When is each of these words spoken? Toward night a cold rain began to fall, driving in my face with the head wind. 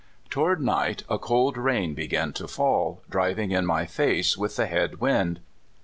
Toward 0.31 0.59
night 0.61 1.03
a 1.11 1.19
cold 1.19 1.57
rain 1.57 1.93
began 1.93 2.33
to 2.33 2.47
fall, 2.47 3.03
driving 3.07 3.51
in 3.51 3.67
my 3.67 3.85
face 3.85 4.35
with 4.35 4.55
the 4.55 4.65
head 4.65 4.95
wind. 4.99 5.41